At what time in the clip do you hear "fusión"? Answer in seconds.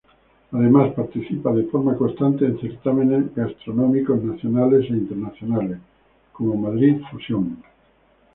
7.11-7.61